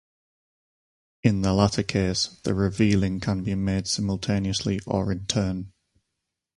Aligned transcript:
In 1.21 1.43
the 1.43 1.53
latter 1.53 1.83
case, 1.83 2.39
the 2.43 2.55
revealing 2.55 3.19
can 3.19 3.43
be 3.43 3.53
made 3.53 3.85
simultaneously 3.85 4.79
or 4.87 5.11
in 5.11 5.27
turn. 5.27 5.73